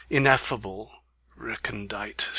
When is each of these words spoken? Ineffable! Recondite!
Ineffable! 0.09 1.03
Recondite! 1.37 2.29